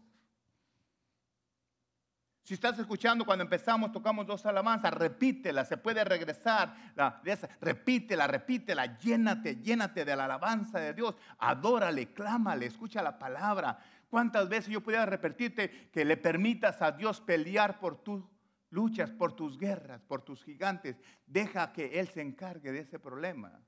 [2.43, 7.21] Si estás escuchando cuando empezamos, tocamos dos alabanzas, repítela, se puede regresar, la,
[7.61, 13.79] repítela, repítela, llénate, llénate de la alabanza de Dios, adórale, clámale, escucha la palabra,
[14.13, 18.23] ¿Cuántas veces yo pudiera repetirte que le permitas a Dios pelear por tu
[18.69, 20.99] luchas, por tus guerras, por tus gigantes.
[21.25, 23.59] Deja que Él se encargue de ese problema.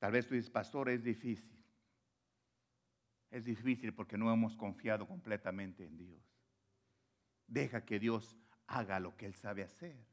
[0.00, 1.64] Tal vez tú dices, pastor, es difícil.
[3.30, 6.20] Es difícil porque no hemos confiado completamente en Dios.
[7.46, 8.36] Deja que Dios
[8.66, 10.04] haga lo que Él sabe hacer.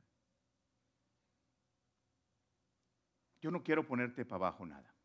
[3.41, 4.96] Yo no quiero ponerte para abajo nada.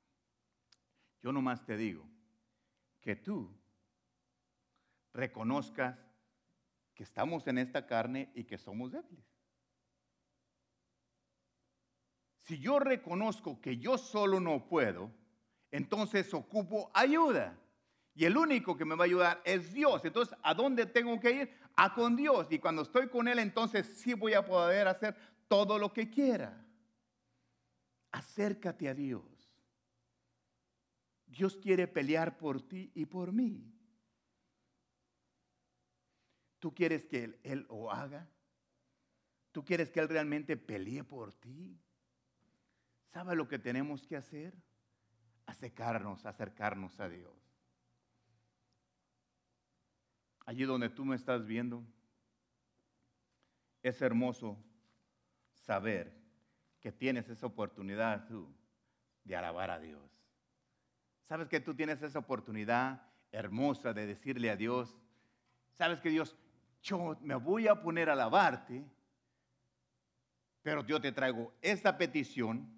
[1.22, 2.04] Yo nomás te digo
[3.00, 3.50] que tú
[5.12, 5.98] reconozcas
[6.94, 9.24] que estamos en esta carne y que somos débiles.
[12.42, 15.12] Si yo reconozco que yo solo no puedo,
[15.70, 17.56] entonces ocupo ayuda.
[18.14, 20.04] Y el único que me va a ayudar es Dios.
[20.04, 21.54] Entonces, ¿a dónde tengo que ir?
[21.76, 22.46] A con Dios.
[22.50, 25.16] Y cuando estoy con Él, entonces sí voy a poder hacer
[25.48, 26.62] todo lo que quiera.
[28.10, 29.41] Acércate a Dios.
[31.32, 33.64] Dios quiere pelear por ti y por mí.
[36.58, 38.28] ¿Tú quieres que Él, él lo haga?
[39.50, 41.80] ¿Tú quieres que Él realmente pelee por ti?
[43.06, 44.54] ¿Sabe lo que tenemos que hacer?
[45.46, 47.34] Acercarnos, acercarnos a Dios.
[50.44, 51.82] Allí donde tú me estás viendo,
[53.82, 54.62] es hermoso
[55.54, 56.14] saber
[56.78, 58.54] que tienes esa oportunidad tú
[59.24, 60.21] de alabar a Dios.
[61.32, 64.94] ¿Sabes que tú tienes esa oportunidad hermosa de decirle a Dios,
[65.70, 66.36] sabes que Dios,
[66.82, 68.84] yo me voy a poner a alabarte,
[70.60, 72.70] pero yo te traigo esta petición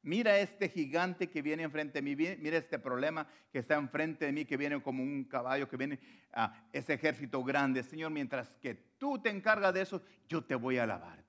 [0.00, 4.32] Mira este gigante que viene enfrente de mí, mira este problema que está enfrente de
[4.32, 6.00] mí, que viene como un caballo, que viene
[6.32, 7.82] a ese ejército grande.
[7.82, 11.27] Señor, mientras que tú te encargas de eso, yo te voy a alabarte.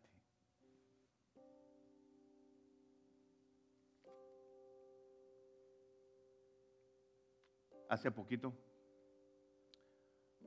[7.90, 8.54] Hace poquito,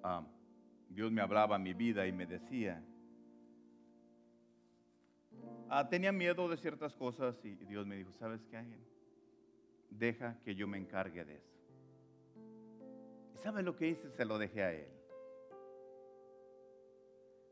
[0.03, 0.27] ah,
[0.89, 2.83] Dios me hablaba mi vida y me decía,
[5.75, 8.63] Ah, tenía miedo de ciertas cosas y Dios me dijo, ¿sabes qué?
[9.89, 11.57] Deja que yo me encargue de eso.
[13.35, 14.11] ¿Y sabes lo que hice?
[14.11, 14.89] Se lo dejé a Él.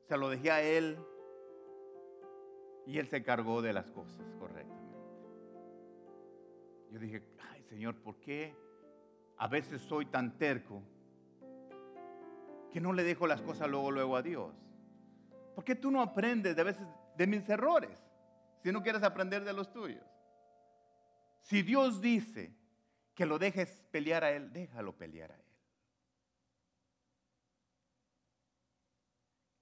[0.07, 0.99] Se lo dejé a Él
[2.85, 4.99] y Él se encargó de las cosas correctamente.
[6.91, 8.55] Yo dije, ay Señor, ¿por qué
[9.41, 10.81] a veces soy tan terco
[12.71, 14.55] que no le dejo las cosas luego, luego a Dios?
[15.57, 16.87] ¿Por qué tú no aprendes de veces
[17.17, 17.99] de mis errores?
[18.63, 20.05] si no quieres aprender de los tuyos.
[21.41, 22.55] Si Dios dice
[23.15, 25.45] que lo dejes pelear a Él, déjalo pelear a Él.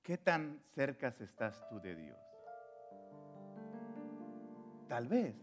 [0.03, 2.19] ¿Qué tan cerca estás tú de Dios?
[4.89, 5.37] Tal vez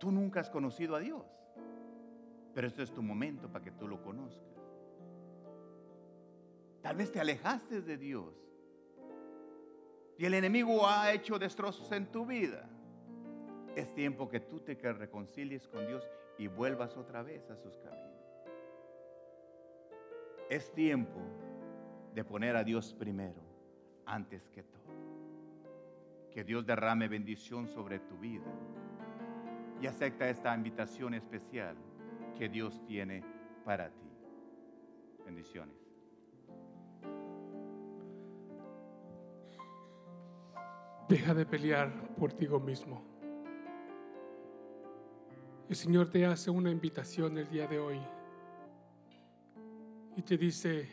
[0.00, 1.24] tú nunca has conocido a Dios,
[2.56, 4.56] pero este es tu momento para que tú lo conozcas.
[6.80, 8.34] Tal vez te alejaste de Dios
[10.16, 12.66] y el enemigo ha hecho destrozos en tu vida,
[13.74, 18.24] es tiempo que tú te reconcilies con Dios y vuelvas otra vez a sus caminos.
[20.48, 21.20] Es tiempo
[22.14, 23.42] de poner a Dios primero,
[24.06, 24.94] antes que todo.
[26.30, 28.50] Que Dios derrame bendición sobre tu vida
[29.78, 31.76] y acepta esta invitación especial
[32.38, 33.22] que Dios tiene
[33.64, 34.08] para ti.
[35.24, 35.74] Bendiciones.
[41.08, 43.02] Deja de pelear por ti mismo.
[45.68, 48.00] El Señor te hace una invitación el día de hoy
[50.16, 50.88] y te dice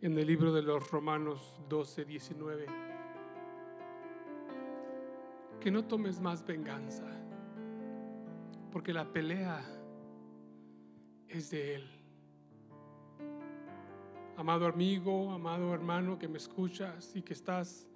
[0.00, 2.66] en el libro de los Romanos 12, 19,
[5.60, 7.06] que no tomes más venganza,
[8.72, 9.81] porque la pelea
[11.32, 11.90] es de Él.
[14.36, 17.86] Amado amigo, amado hermano que me escuchas y que estás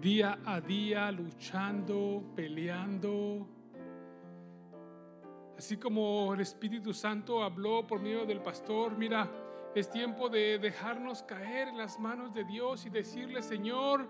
[0.00, 3.46] día a día luchando, peleando.
[5.58, 9.30] Así como el Espíritu Santo habló por medio del pastor, mira,
[9.74, 14.08] es tiempo de dejarnos caer en las manos de Dios y decirle, Señor,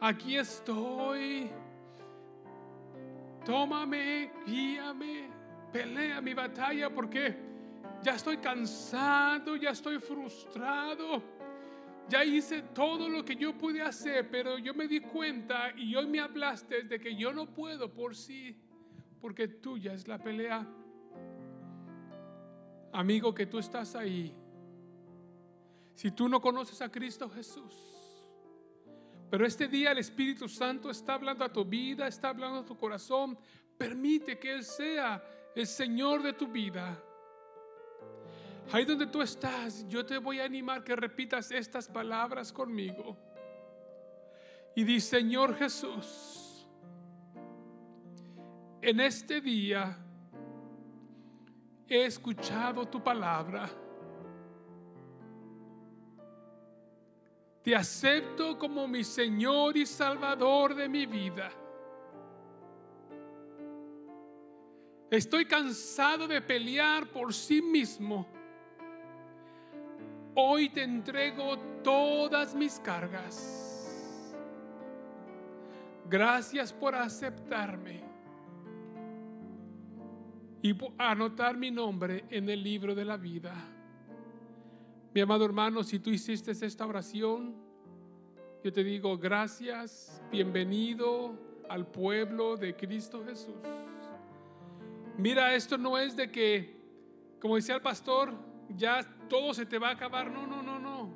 [0.00, 1.48] aquí estoy.
[3.44, 5.28] Tómame, guíame,
[5.72, 7.53] pelea mi batalla porque
[8.04, 11.22] ya estoy cansado, ya estoy frustrado
[12.08, 16.06] ya hice todo lo que yo pude hacer, pero yo me di cuenta y hoy
[16.06, 18.56] me hablaste de que yo no puedo por sí,
[19.20, 20.66] porque tuya es la pelea.
[22.92, 24.34] Amigo, que tú estás ahí.
[25.94, 27.74] Si tú no conoces a Cristo Jesús,
[29.30, 32.76] pero este día el Espíritu Santo está hablando a tu vida, está hablando a tu
[32.76, 33.38] corazón,
[33.78, 35.24] permite que Él sea
[35.56, 37.02] el Señor de tu vida.
[38.72, 43.16] Ahí donde tú estás, yo te voy a animar que repitas estas palabras conmigo.
[44.74, 46.66] Y di, Señor Jesús,
[48.82, 49.96] en este día
[51.88, 53.70] he escuchado tu palabra.
[57.62, 61.50] Te acepto como mi Señor y Salvador de mi vida.
[65.10, 68.33] Estoy cansado de pelear por sí mismo.
[70.36, 74.34] Hoy te entrego todas mis cargas.
[76.10, 78.02] Gracias por aceptarme
[80.60, 83.54] y por anotar mi nombre en el libro de la vida.
[85.14, 87.54] Mi amado hermano, si tú hiciste esta oración,
[88.64, 93.54] yo te digo gracias, bienvenido al pueblo de Cristo Jesús.
[95.16, 96.74] Mira, esto no es de que,
[97.40, 98.32] como decía el pastor,
[98.70, 100.30] ya todo se te va a acabar.
[100.30, 101.14] No, no, no, no.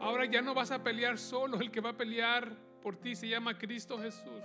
[0.00, 1.60] Ahora ya no vas a pelear solo.
[1.60, 4.42] El que va a pelear por ti se llama Cristo Jesús.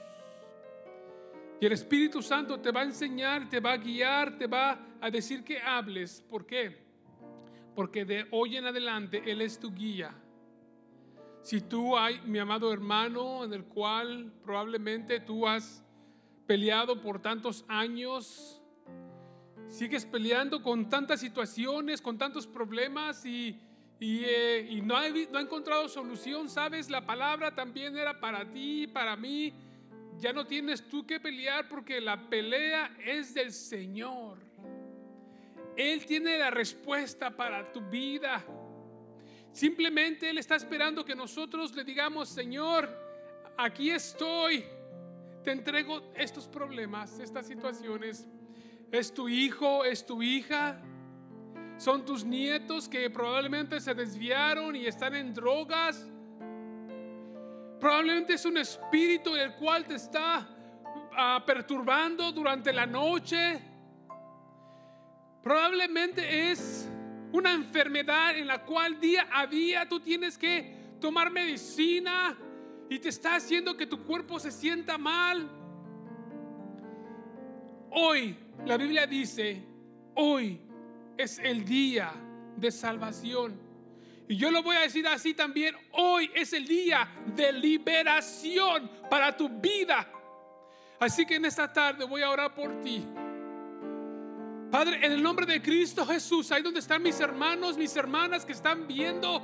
[1.59, 5.09] Y el Espíritu Santo te va a enseñar, te va a guiar, te va a
[5.09, 6.23] decir que hables.
[6.29, 6.83] ¿Por qué?
[7.73, 10.13] Porque de hoy en adelante Él es tu guía.
[11.41, 15.85] Si tú hay, mi amado hermano, en el cual probablemente tú has
[16.47, 18.61] peleado por tantos años,
[19.75, 23.59] sigues peleando con tantas situaciones, con tantos problemas y,
[23.99, 29.17] eh, no, ha, no ha encontrado solución, sabes, la palabra también era para ti, para
[29.17, 29.53] mí.
[30.17, 34.37] Ya no tienes tú que pelear porque la pelea es del Señor.
[35.75, 38.45] Él tiene la respuesta para tu vida.
[39.51, 42.89] Simplemente Él está esperando que nosotros le digamos, Señor,
[43.57, 44.63] aquí estoy.
[45.43, 48.25] Te entrego estos problemas, estas situaciones.
[48.91, 50.79] Es tu hijo, es tu hija.
[51.77, 56.07] Son tus nietos que probablemente se desviaron y están en drogas.
[57.79, 60.47] Probablemente es un espíritu el cual te está
[61.17, 63.61] ah, perturbando durante la noche.
[65.43, 66.89] Probablemente es
[67.33, 72.37] una enfermedad en la cual día a día tú tienes que tomar medicina
[72.89, 75.47] y te está haciendo que tu cuerpo se sienta mal.
[77.91, 79.63] Hoy la Biblia dice,
[80.15, 80.61] hoy
[81.17, 82.13] es el día
[82.55, 83.59] de salvación.
[84.27, 89.35] Y yo lo voy a decir así también, hoy es el día de liberación para
[89.35, 90.09] tu vida.
[90.99, 93.05] Así que en esta tarde voy a orar por ti.
[94.71, 98.53] Padre, en el nombre de Cristo Jesús, ahí donde están mis hermanos, mis hermanas que
[98.53, 99.41] están viendo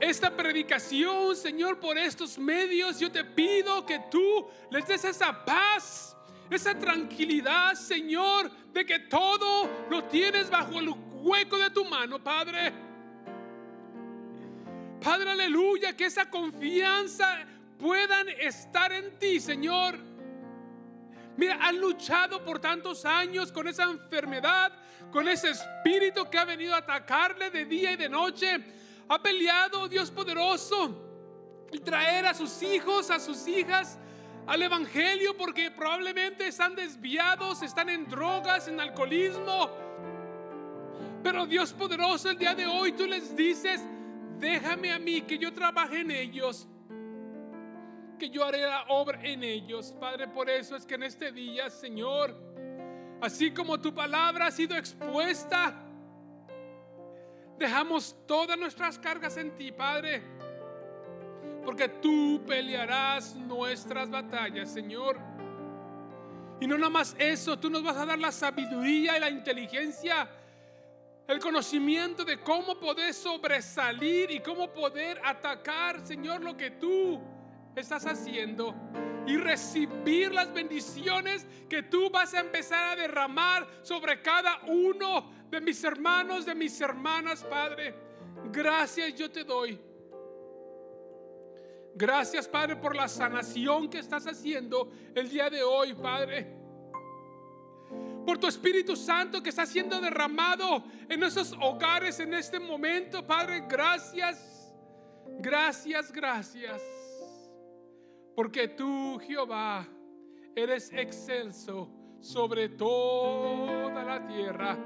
[0.00, 6.16] esta predicación, Señor, por estos medios, yo te pido que tú les des esa paz,
[6.50, 12.72] esa tranquilidad, Señor, de que todo lo tienes bajo el hueco de tu mano, Padre.
[15.02, 17.46] Padre, aleluya, que esa confianza
[17.78, 19.98] puedan estar en ti, Señor.
[21.36, 24.72] Mira, han luchado por tantos años con esa enfermedad,
[25.12, 28.58] con ese espíritu que ha venido a atacarle de día y de noche.
[29.08, 31.04] Ha peleado, Dios poderoso,
[31.70, 33.98] y traer a sus hijos, a sus hijas
[34.48, 39.70] al Evangelio porque probablemente están desviados, están en drogas, en alcoholismo.
[41.22, 43.82] Pero Dios poderoso, el día de hoy tú les dices,
[44.38, 46.66] déjame a mí que yo trabaje en ellos
[48.18, 49.94] que yo haré la obra en ellos.
[49.98, 52.36] Padre, por eso es que en este día, Señor,
[53.20, 55.74] así como tu palabra ha sido expuesta,
[57.56, 60.37] dejamos todas nuestras cargas en ti, Padre.
[61.64, 65.18] Porque tú pelearás nuestras batallas, Señor.
[66.60, 70.28] Y no nada más eso, tú nos vas a dar la sabiduría y la inteligencia,
[71.28, 77.20] el conocimiento de cómo poder sobresalir y cómo poder atacar, Señor, lo que tú
[77.76, 78.74] estás haciendo
[79.26, 85.60] y recibir las bendiciones que tú vas a empezar a derramar sobre cada uno de
[85.60, 87.94] mis hermanos, de mis hermanas, Padre.
[88.50, 89.78] Gracias yo te doy.
[91.94, 96.56] Gracias, Padre, por la sanación que estás haciendo el día de hoy, Padre.
[98.24, 103.64] Por tu Espíritu Santo que está siendo derramado en esos hogares en este momento, Padre.
[103.68, 104.72] Gracias,
[105.40, 106.82] gracias, gracias.
[108.36, 109.88] Porque tú, Jehová,
[110.54, 111.88] eres excelso
[112.20, 114.78] sobre toda la tierra.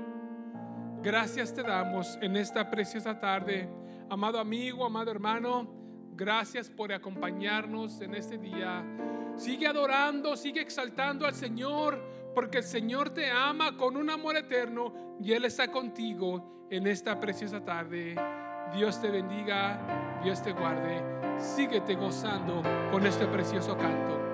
[1.03, 3.69] Gracias te damos en esta preciosa tarde.
[4.09, 5.82] Amado amigo, amado hermano,
[6.13, 8.85] gracias por acompañarnos en este día.
[9.37, 12.03] Sigue adorando, sigue exaltando al Señor,
[12.35, 17.19] porque el Señor te ama con un amor eterno y Él está contigo en esta
[17.19, 18.15] preciosa tarde.
[18.75, 21.03] Dios te bendiga, Dios te guarde.
[21.39, 24.32] Síguete gozando con este precioso canto.